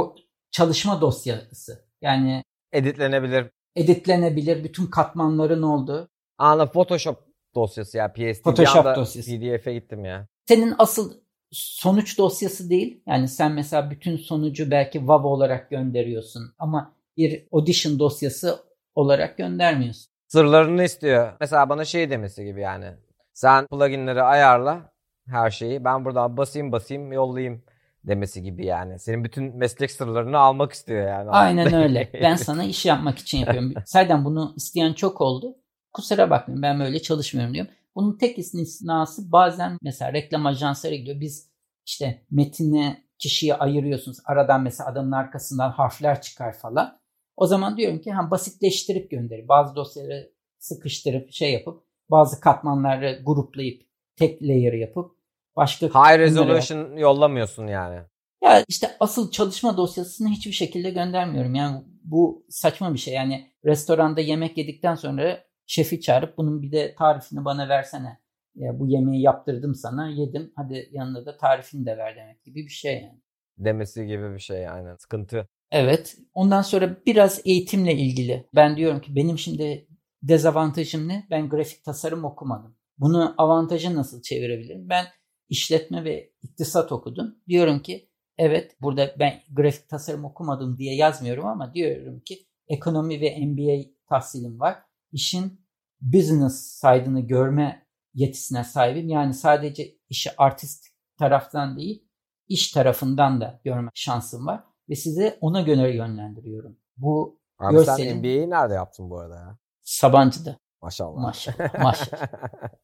çalışma 0.58 1.00
dosyası. 1.00 1.84
Yani 2.02 2.42
editlenebilir. 2.72 3.46
Editlenebilir. 3.76 4.64
Bütün 4.64 4.86
katmanların 4.86 5.62
olduğu. 5.62 6.08
Anladım. 6.38 6.72
Photoshop 6.72 7.18
dosyası 7.54 7.98
ya. 7.98 8.12
PSD. 8.12 8.42
Photoshop 8.42 8.96
dosyası. 8.96 9.30
PDF'e 9.30 9.74
gittim 9.74 10.04
ya. 10.04 10.26
Senin 10.48 10.74
asıl 10.78 11.12
sonuç 11.52 12.18
dosyası 12.18 12.70
değil. 12.70 13.02
Yani 13.06 13.28
sen 13.28 13.52
mesela 13.52 13.90
bütün 13.90 14.16
sonucu 14.16 14.70
belki 14.70 14.98
WAV 14.98 15.24
olarak 15.24 15.70
gönderiyorsun 15.70 16.54
ama 16.58 16.94
bir 17.16 17.46
audition 17.52 17.98
dosyası 17.98 18.58
olarak 18.94 19.38
göndermiyorsun. 19.38 20.12
Sırlarını 20.28 20.84
istiyor. 20.84 21.32
Mesela 21.40 21.68
bana 21.68 21.84
şey 21.84 22.10
demesi 22.10 22.44
gibi 22.44 22.60
yani. 22.60 22.86
Sen 23.34 23.66
pluginleri 23.66 24.22
ayarla 24.22 24.92
her 25.26 25.50
şeyi. 25.50 25.84
Ben 25.84 26.04
buradan 26.04 26.36
basayım 26.36 26.72
basayım 26.72 27.12
yollayayım 27.12 27.62
demesi 28.04 28.42
gibi 28.42 28.66
yani. 28.66 28.98
Senin 28.98 29.24
bütün 29.24 29.56
meslek 29.56 29.90
sırlarını 29.90 30.38
almak 30.38 30.72
istiyor 30.72 31.08
yani. 31.08 31.30
Aynen 31.30 31.74
öyle. 31.74 32.10
Ben 32.22 32.36
sana 32.36 32.64
iş 32.64 32.86
yapmak 32.86 33.18
için 33.18 33.38
yapıyorum. 33.38 33.74
Zaten 33.86 34.24
bunu 34.24 34.54
isteyen 34.56 34.92
çok 34.92 35.20
oldu. 35.20 35.56
Kusura 35.92 36.30
bakmayın 36.30 36.62
ben 36.62 36.80
böyle 36.80 37.02
çalışmıyorum 37.02 37.54
diyorum. 37.54 37.72
Bunun 37.94 38.18
tek 38.18 38.38
istisnası 38.38 39.32
bazen 39.32 39.78
mesela 39.82 40.12
reklam 40.12 40.46
ajansları 40.46 40.94
gidiyor. 40.94 41.20
Biz 41.20 41.50
işte 41.86 42.22
metine 42.30 43.04
kişiye 43.18 43.54
ayırıyorsunuz. 43.54 44.18
Aradan 44.24 44.62
mesela 44.62 44.90
adamın 44.90 45.12
arkasından 45.12 45.70
harfler 45.70 46.22
çıkar 46.22 46.52
falan. 46.52 46.98
O 47.36 47.46
zaman 47.46 47.76
diyorum 47.76 47.98
ki 47.98 48.12
hem 48.12 48.30
basitleştirip 48.30 49.10
gönderin. 49.10 49.48
Bazı 49.48 49.76
dosyaları 49.76 50.32
sıkıştırıp 50.58 51.32
şey 51.32 51.52
yapıp 51.52 51.82
bazı 52.10 52.40
katmanları 52.40 53.22
gruplayıp 53.26 53.82
tek 54.16 54.42
layer 54.42 54.72
yapıp 54.72 55.17
başka 55.58 55.86
High 55.86 56.18
resolution 56.18 56.96
yollamıyorsun 56.96 57.66
yani. 57.66 58.00
Ya 58.44 58.64
işte 58.68 58.96
asıl 59.00 59.30
çalışma 59.30 59.76
dosyasını 59.76 60.28
hiçbir 60.28 60.52
şekilde 60.52 60.90
göndermiyorum. 60.90 61.54
Yani 61.54 61.84
bu 62.04 62.46
saçma 62.48 62.94
bir 62.94 62.98
şey. 62.98 63.14
Yani 63.14 63.52
restoranda 63.64 64.20
yemek 64.20 64.58
yedikten 64.58 64.94
sonra 64.94 65.44
şefi 65.66 66.00
çağırıp 66.00 66.38
bunun 66.38 66.62
bir 66.62 66.72
de 66.72 66.94
tarifini 66.94 67.44
bana 67.44 67.68
versene. 67.68 68.18
Ya 68.54 68.78
bu 68.78 68.88
yemeği 68.88 69.22
yaptırdım 69.22 69.74
sana, 69.74 70.08
yedim. 70.08 70.52
Hadi 70.56 70.88
yanında 70.92 71.26
da 71.26 71.36
tarifini 71.36 71.86
de 71.86 71.96
ver 71.96 72.16
demek 72.16 72.44
gibi 72.44 72.64
bir 72.64 72.70
şey 72.70 72.94
yani. 72.94 73.20
Demesi 73.58 74.06
gibi 74.06 74.34
bir 74.34 74.38
şey 74.38 74.62
yani. 74.62 74.98
Sıkıntı. 74.98 75.48
Evet. 75.70 76.16
Ondan 76.34 76.62
sonra 76.62 76.96
biraz 77.06 77.40
eğitimle 77.44 77.94
ilgili. 77.94 78.48
Ben 78.54 78.76
diyorum 78.76 79.00
ki 79.00 79.16
benim 79.16 79.38
şimdi 79.38 79.88
dezavantajım 80.22 81.08
ne? 81.08 81.26
Ben 81.30 81.48
grafik 81.48 81.84
tasarım 81.84 82.24
okumadım. 82.24 82.76
Bunu 82.98 83.34
avantajı 83.38 83.96
nasıl 83.96 84.22
çevirebilirim? 84.22 84.88
Ben 84.88 85.04
işletme 85.48 86.04
ve 86.04 86.32
iktisat 86.42 86.92
okudum. 86.92 87.34
Diyorum 87.48 87.80
ki 87.80 88.10
evet 88.38 88.76
burada 88.80 89.14
ben 89.18 89.40
grafik 89.52 89.88
tasarım 89.88 90.24
okumadım 90.24 90.78
diye 90.78 90.94
yazmıyorum 90.94 91.46
ama 91.46 91.74
diyorum 91.74 92.20
ki 92.20 92.46
ekonomi 92.68 93.20
ve 93.20 93.46
MBA 93.46 93.90
tahsilim 94.08 94.60
var. 94.60 94.78
İşin 95.12 95.60
business 96.00 96.54
side'ını 96.54 97.20
görme 97.20 97.86
yetisine 98.14 98.64
sahibim. 98.64 99.08
Yani 99.08 99.34
sadece 99.34 99.94
işi 100.08 100.30
artist 100.36 100.86
taraftan 101.18 101.76
değil, 101.76 102.08
iş 102.48 102.72
tarafından 102.72 103.40
da 103.40 103.60
görme 103.64 103.90
şansım 103.94 104.46
var 104.46 104.64
ve 104.88 104.94
size 104.94 105.38
ona 105.40 105.60
göre 105.60 105.96
yönlendiriyorum. 105.96 106.76
Bu 106.96 107.40
Abi 107.58 107.74
görselin... 107.74 108.08
sen 108.08 108.18
MBA'yi 108.18 108.50
nerede 108.50 108.74
yaptın 108.74 109.10
bu 109.10 109.18
arada 109.18 109.34
ya? 109.34 109.58
Sabancı'da. 109.82 110.58
Maşallah. 110.82 111.22
Maşallah. 111.22 111.82
Maşallah. 111.82 112.28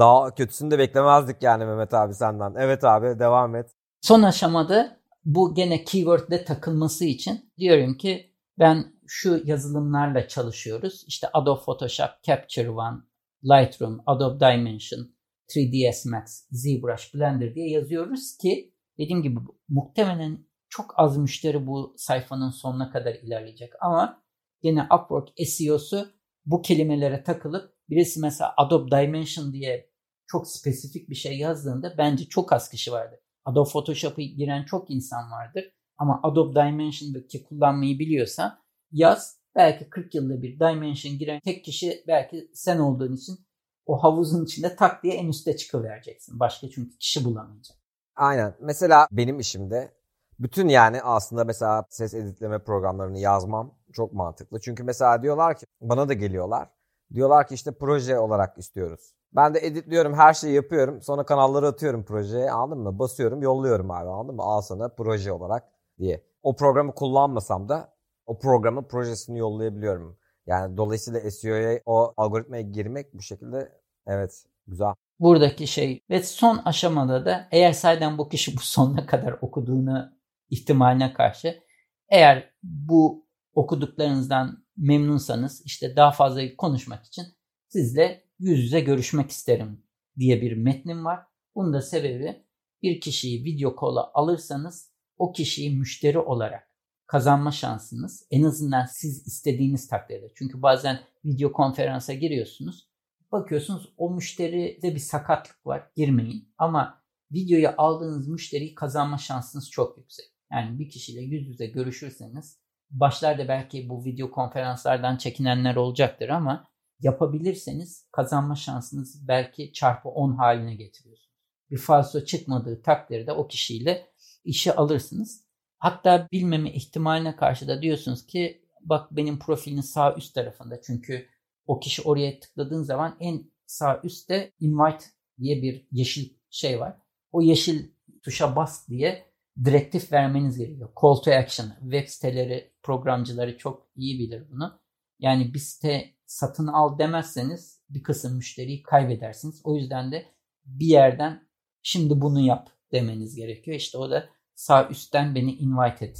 Daha 0.00 0.34
kötüsünü 0.34 0.70
de 0.70 0.78
beklemezdik 0.78 1.42
yani 1.42 1.64
Mehmet 1.64 1.94
abi 1.94 2.14
senden. 2.14 2.54
Evet 2.58 2.84
abi 2.84 3.18
devam 3.18 3.56
et. 3.56 3.70
Son 4.00 4.22
aşamada 4.22 5.00
bu 5.24 5.54
gene 5.54 5.84
keyword'de 5.84 6.44
takılması 6.44 7.04
için 7.04 7.52
diyorum 7.58 7.96
ki 7.96 8.34
ben 8.58 8.84
şu 9.06 9.42
yazılımlarla 9.44 10.28
çalışıyoruz. 10.28 11.04
İşte 11.06 11.28
Adobe 11.32 11.60
Photoshop, 11.60 12.10
Capture 12.22 12.70
One, 12.70 12.96
Lightroom, 13.44 14.00
Adobe 14.06 14.40
Dimension, 14.40 15.00
3ds 15.48 16.10
Max, 16.10 16.44
ZBrush, 16.50 17.14
Blender 17.14 17.54
diye 17.54 17.70
yazıyoruz 17.70 18.36
ki 18.36 18.74
dediğim 18.98 19.22
gibi 19.22 19.40
muhtemelen 19.68 20.38
çok 20.68 20.94
az 20.96 21.18
müşteri 21.18 21.66
bu 21.66 21.94
sayfanın 21.96 22.50
sonuna 22.50 22.90
kadar 22.90 23.14
ilerleyecek 23.14 23.72
ama 23.80 24.22
yine 24.62 24.82
Upwork 24.82 25.28
SEO'su 25.46 26.08
bu 26.46 26.62
kelimelere 26.62 27.22
takılıp 27.22 27.74
birisi 27.88 28.20
mesela 28.20 28.54
Adobe 28.56 28.90
Dimension 28.90 29.52
diye 29.52 29.89
çok 30.30 30.48
spesifik 30.48 31.10
bir 31.10 31.14
şey 31.14 31.38
yazdığında 31.38 31.94
bence 31.98 32.24
çok 32.24 32.52
az 32.52 32.68
kişi 32.68 32.92
vardır. 32.92 33.18
Adobe 33.44 33.70
Photoshop'ı 33.70 34.22
giren 34.22 34.64
çok 34.64 34.90
insan 34.90 35.30
vardır. 35.30 35.72
Ama 35.98 36.20
Adobe 36.22 36.54
Dimension'daki 36.54 37.44
kullanmayı 37.44 37.98
biliyorsan 37.98 38.58
yaz 38.92 39.36
belki 39.56 39.90
40 39.90 40.14
yılda 40.14 40.42
bir 40.42 40.60
Dimension 40.60 41.18
giren 41.18 41.40
tek 41.44 41.64
kişi 41.64 42.04
belki 42.08 42.50
sen 42.54 42.78
olduğun 42.78 43.16
için 43.16 43.38
o 43.86 44.02
havuzun 44.02 44.44
içinde 44.44 44.76
tak 44.76 45.02
diye 45.02 45.14
en 45.14 45.28
üste 45.28 45.56
çıkıvereceksin. 45.56 46.40
Başka 46.40 46.68
çünkü 46.68 46.98
kişi 46.98 47.24
bulamayacak. 47.24 47.76
Aynen. 48.16 48.54
Mesela 48.60 49.06
benim 49.12 49.38
işimde 49.38 49.92
bütün 50.38 50.68
yani 50.68 51.02
aslında 51.02 51.44
mesela 51.44 51.84
ses 51.90 52.14
editleme 52.14 52.64
programlarını 52.64 53.18
yazmam 53.18 53.74
çok 53.92 54.12
mantıklı. 54.12 54.60
Çünkü 54.60 54.84
mesela 54.84 55.22
diyorlar 55.22 55.58
ki 55.58 55.66
bana 55.80 56.08
da 56.08 56.12
geliyorlar. 56.12 56.68
Diyorlar 57.14 57.48
ki 57.48 57.54
işte 57.54 57.72
proje 57.72 58.18
olarak 58.18 58.58
istiyoruz. 58.58 59.14
Ben 59.32 59.54
de 59.54 59.58
editliyorum, 59.58 60.14
her 60.14 60.34
şeyi 60.34 60.54
yapıyorum. 60.54 61.02
Sonra 61.02 61.26
kanalları 61.26 61.66
atıyorum 61.66 62.04
projeye 62.04 62.50
anladın 62.50 62.82
mı? 62.82 62.98
Basıyorum, 62.98 63.42
yolluyorum 63.42 63.90
abi 63.90 64.08
anladın 64.08 64.36
mı? 64.36 64.42
Al 64.42 64.60
sana 64.60 64.88
proje 64.88 65.32
olarak 65.32 65.68
diye. 65.98 66.24
O 66.42 66.56
programı 66.56 66.94
kullanmasam 66.94 67.68
da 67.68 67.92
o 68.26 68.38
programın 68.38 68.84
projesini 68.84 69.38
yollayabiliyorum. 69.38 70.18
Yani 70.46 70.76
dolayısıyla 70.76 71.30
SEO'ya 71.30 71.80
o 71.86 72.14
algoritmaya 72.16 72.62
girmek 72.62 73.14
bu 73.14 73.22
şekilde 73.22 73.72
evet 74.06 74.44
güzel. 74.66 74.94
Buradaki 75.20 75.66
şey 75.66 76.04
ve 76.10 76.22
son 76.22 76.56
aşamada 76.56 77.24
da 77.24 77.48
eğer 77.50 77.72
sayeden 77.72 78.18
bu 78.18 78.28
kişi 78.28 78.56
bu 78.56 78.60
sonuna 78.60 79.06
kadar 79.06 79.38
okuduğunu 79.40 80.12
ihtimaline 80.50 81.12
karşı 81.12 81.62
eğer 82.08 82.50
bu 82.62 83.26
okuduklarınızdan 83.54 84.64
memnunsanız 84.76 85.62
işte 85.64 85.96
daha 85.96 86.10
fazla 86.10 86.42
konuşmak 86.58 87.04
için 87.04 87.24
sizle 87.68 88.24
yüz 88.40 88.58
yüze 88.58 88.80
görüşmek 88.80 89.30
isterim 89.30 89.82
diye 90.18 90.42
bir 90.42 90.56
metnim 90.56 91.04
var. 91.04 91.20
Bunun 91.54 91.72
da 91.72 91.82
sebebi 91.82 92.44
bir 92.82 93.00
kişiyi 93.00 93.44
video 93.44 93.76
kola 93.76 94.10
alırsanız 94.14 94.90
o 95.18 95.32
kişiyi 95.32 95.78
müşteri 95.78 96.18
olarak 96.18 96.70
kazanma 97.06 97.52
şansınız 97.52 98.26
en 98.30 98.42
azından 98.42 98.86
siz 98.86 99.26
istediğiniz 99.26 99.88
takdirde. 99.88 100.32
Çünkü 100.34 100.62
bazen 100.62 101.00
video 101.24 101.52
konferansa 101.52 102.12
giriyorsunuz. 102.12 102.90
Bakıyorsunuz 103.32 103.94
o 103.96 104.10
müşteride 104.10 104.94
bir 104.94 105.00
sakatlık 105.00 105.66
var. 105.66 105.90
Girmeyin. 105.96 106.54
Ama 106.58 107.02
videoyu 107.32 107.68
aldığınız 107.78 108.28
müşteriyi 108.28 108.74
kazanma 108.74 109.18
şansınız 109.18 109.70
çok 109.70 109.98
yüksek. 109.98 110.26
Yani 110.52 110.78
bir 110.78 110.88
kişiyle 110.88 111.20
yüz 111.20 111.48
yüze 111.48 111.66
görüşürseniz 111.66 112.58
başlarda 112.90 113.48
belki 113.48 113.88
bu 113.88 114.04
video 114.04 114.30
konferanslardan 114.30 115.16
çekinenler 115.16 115.76
olacaktır 115.76 116.28
ama 116.28 116.69
yapabilirseniz 117.00 118.08
kazanma 118.12 118.54
şansınız 118.54 119.28
belki 119.28 119.72
çarpı 119.72 120.08
10 120.08 120.32
haline 120.32 120.74
getiriyorsunuz. 120.74 121.30
Bir 121.70 121.78
falso 121.78 122.24
çıkmadığı 122.24 122.82
takdirde 122.82 123.32
o 123.32 123.48
kişiyle 123.48 124.06
işi 124.44 124.72
alırsınız. 124.72 125.44
Hatta 125.78 126.28
bilmeme 126.32 126.72
ihtimaline 126.72 127.36
karşı 127.36 127.68
da 127.68 127.82
diyorsunuz 127.82 128.26
ki 128.26 128.64
bak 128.80 129.16
benim 129.16 129.38
profilin 129.38 129.80
sağ 129.80 130.14
üst 130.14 130.34
tarafında 130.34 130.80
çünkü 130.80 131.26
o 131.66 131.80
kişi 131.80 132.02
oraya 132.02 132.40
tıkladığın 132.40 132.82
zaman 132.82 133.16
en 133.20 133.50
sağ 133.66 134.00
üstte 134.04 134.52
invite 134.60 135.04
diye 135.40 135.62
bir 135.62 135.86
yeşil 135.92 136.34
şey 136.50 136.80
var. 136.80 136.96
O 137.32 137.42
yeşil 137.42 137.90
tuşa 138.22 138.56
bas 138.56 138.88
diye 138.88 139.30
direktif 139.64 140.12
vermeniz 140.12 140.58
gerekiyor. 140.58 140.90
Call 141.02 141.14
to 141.14 141.30
action. 141.30 141.66
Web 141.80 142.06
siteleri, 142.08 142.72
programcıları 142.82 143.58
çok 143.58 143.88
iyi 143.96 144.18
bilir 144.18 144.50
bunu. 144.50 144.80
Yani 145.18 145.54
bir 145.54 145.58
site 145.58 146.14
satın 146.30 146.66
al 146.66 146.98
demezseniz 146.98 147.80
bir 147.90 148.02
kısım 148.02 148.36
müşteriyi 148.36 148.82
kaybedersiniz. 148.82 149.60
O 149.64 149.74
yüzden 149.76 150.12
de 150.12 150.24
bir 150.64 150.86
yerden 150.86 151.48
şimdi 151.82 152.20
bunu 152.20 152.40
yap 152.40 152.70
demeniz 152.92 153.36
gerekiyor. 153.36 153.76
İşte 153.76 153.98
o 153.98 154.10
da 154.10 154.24
sağ 154.54 154.88
üstten 154.88 155.34
beni 155.34 155.52
invite 155.52 156.04
et 156.04 156.18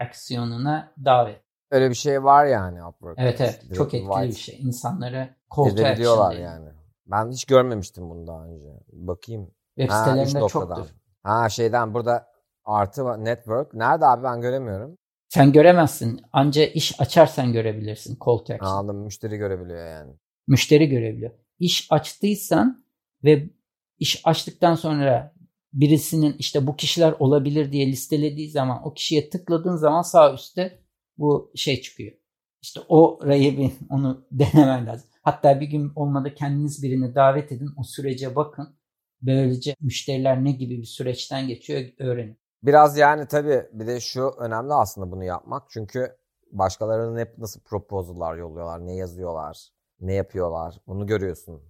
aksiyonuna 0.00 0.92
davet. 1.04 1.42
Öyle 1.70 1.90
bir 1.90 1.94
şey 1.94 2.24
var 2.24 2.46
yani 2.46 2.84
Upwork. 2.84 3.18
Evet 3.18 3.40
evet 3.40 3.62
Direkt 3.62 3.76
çok 3.76 3.94
etkili 3.94 4.12
invite. 4.12 4.28
bir 4.28 4.32
şey. 4.32 4.58
İnsanları 4.60 5.36
call 5.56 5.76
to 5.76 5.86
action 5.86 6.30
yani. 6.32 6.68
Ben 7.06 7.30
hiç 7.30 7.44
görmemiştim 7.44 8.10
bunu 8.10 8.26
daha 8.26 8.44
önce. 8.44 8.68
Bakayım. 8.92 9.50
Web 9.74 9.90
ha, 9.90 10.04
sitelerinde 10.04 10.48
çoktur. 10.48 10.86
Ha 11.22 11.48
şeyden 11.48 11.94
burada 11.94 12.28
artı 12.64 13.24
network. 13.24 13.74
Nerede 13.74 14.06
abi 14.06 14.22
ben 14.22 14.40
göremiyorum. 14.40 14.98
Sen 15.28 15.52
göremezsin. 15.52 16.20
Anca 16.32 16.66
iş 16.66 17.00
açarsan 17.00 17.52
görebilirsin 17.52 18.18
call 18.26 18.38
to 18.38 18.54
action. 18.54 18.68
Anladım. 18.68 19.04
Müşteri 19.04 19.36
görebiliyor 19.36 19.86
yani. 19.88 20.12
Müşteri 20.46 20.88
görebiliyor. 20.88 21.30
İş 21.58 21.86
açtıysan 21.90 22.84
ve 23.24 23.50
iş 23.98 24.20
açtıktan 24.24 24.74
sonra 24.74 25.34
birisinin 25.72 26.36
işte 26.38 26.66
bu 26.66 26.76
kişiler 26.76 27.14
olabilir 27.18 27.72
diye 27.72 27.86
listelediği 27.86 28.50
zaman 28.50 28.86
o 28.86 28.94
kişiye 28.94 29.30
tıkladığın 29.30 29.76
zaman 29.76 30.02
sağ 30.02 30.34
üstte 30.34 30.78
bu 31.18 31.52
şey 31.54 31.80
çıkıyor. 31.80 32.12
İşte 32.62 32.80
o 32.88 33.20
bir 33.24 33.72
onu 33.90 34.26
denemen 34.32 34.86
lazım. 34.86 35.10
Hatta 35.22 35.60
bir 35.60 35.66
gün 35.66 35.92
olmadı 35.96 36.34
kendiniz 36.34 36.82
birini 36.82 37.14
davet 37.14 37.52
edin 37.52 37.70
o 37.76 37.82
sürece 37.82 38.36
bakın. 38.36 38.76
Böylece 39.22 39.76
müşteriler 39.80 40.44
ne 40.44 40.52
gibi 40.52 40.78
bir 40.78 40.86
süreçten 40.86 41.48
geçiyor 41.48 41.82
öğrenin. 41.98 42.38
Biraz 42.66 42.96
yani 42.96 43.26
tabii 43.26 43.66
bir 43.72 43.86
de 43.86 44.00
şu 44.00 44.22
önemli 44.38 44.74
aslında 44.74 45.12
bunu 45.12 45.24
yapmak. 45.24 45.62
Çünkü 45.70 46.16
başkalarının 46.52 47.18
hep 47.18 47.38
nasıl 47.38 47.60
proposal'lar 47.60 48.36
yolluyorlar, 48.36 48.86
ne 48.86 48.94
yazıyorlar, 48.94 49.68
ne 50.00 50.14
yapıyorlar. 50.14 50.74
Bunu 50.86 51.06
görüyorsun 51.06 51.62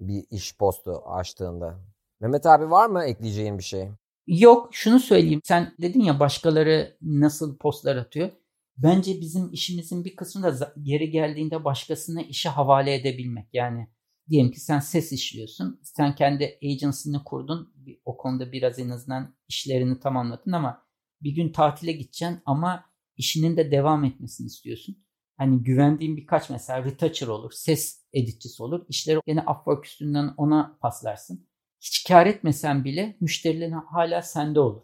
bir 0.00 0.24
iş 0.30 0.56
postu 0.56 1.02
açtığında. 1.06 1.80
Mehmet 2.20 2.46
abi 2.46 2.70
var 2.70 2.86
mı 2.86 3.04
ekleyeceğin 3.04 3.58
bir 3.58 3.62
şey? 3.62 3.88
Yok 4.26 4.68
şunu 4.72 5.00
söyleyeyim. 5.00 5.40
Sen 5.44 5.74
dedin 5.80 6.00
ya 6.00 6.20
başkaları 6.20 6.96
nasıl 7.02 7.58
postlar 7.58 7.96
atıyor. 7.96 8.30
Bence 8.76 9.20
bizim 9.20 9.52
işimizin 9.52 10.04
bir 10.04 10.16
kısmı 10.16 10.42
da 10.42 10.74
geri 10.82 11.10
geldiğinde 11.10 11.64
başkasına 11.64 12.22
işi 12.22 12.48
havale 12.48 12.94
edebilmek. 12.94 13.48
Yani 13.52 13.88
diyelim 14.30 14.50
ki 14.50 14.60
sen 14.60 14.78
ses 14.78 15.12
işliyorsun. 15.12 15.80
Sen 15.82 16.14
kendi 16.14 16.58
agency'ni 16.62 17.24
kurdun. 17.24 17.74
O 18.04 18.16
konuda 18.16 18.52
biraz 18.52 18.78
en 18.78 18.88
azından 18.88 19.36
işlerini 19.48 20.00
tamamladın 20.00 20.52
ama 20.52 20.86
bir 21.22 21.30
gün 21.30 21.52
tatile 21.52 21.92
gideceksin 21.92 22.40
ama 22.46 22.84
işinin 23.16 23.56
de 23.56 23.70
devam 23.70 24.04
etmesini 24.04 24.46
istiyorsun. 24.46 25.04
Hani 25.36 25.62
güvendiğin 25.62 26.16
birkaç 26.16 26.50
mesela 26.50 26.84
retoucher 26.84 27.26
olur, 27.26 27.52
ses 27.54 28.02
editçisi 28.12 28.62
olur. 28.62 28.86
İşleri 28.88 29.20
yine 29.26 29.40
Upwork 29.40 29.86
üstünden 29.86 30.34
ona 30.36 30.78
paslarsın. 30.80 31.48
Hiç 31.80 32.04
kar 32.04 32.26
etmesen 32.26 32.84
bile 32.84 33.16
müşterilerin 33.20 33.72
hala 33.72 34.22
sende 34.22 34.60
olur. 34.60 34.82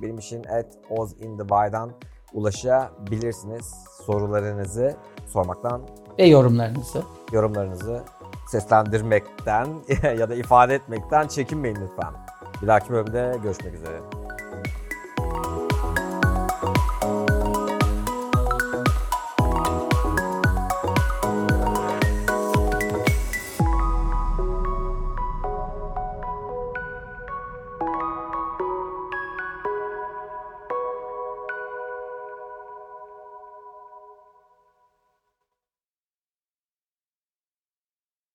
benim 0.02 0.18
için 0.18 0.44
at 0.44 0.78
ozintheby.dan 0.90 1.92
ulaşabilirsiniz. 2.34 3.74
Sorularınızı 4.06 4.96
sormaktan 5.28 5.82
ve 6.20 6.26
yorumlarınızı 6.26 7.04
yorumlarınızı 7.32 8.04
seslendirmekten 8.48 9.68
ya 10.18 10.30
da 10.30 10.36
ifade 10.36 10.76
etmekten 10.76 11.28
çekinmeyin 11.28 11.76
lütfen. 11.76 12.33
Bir 12.64 12.68
dahaki 12.68 12.90
bölümde 12.90 13.38
görüşmek 13.44 13.74
üzere. 13.74 14.23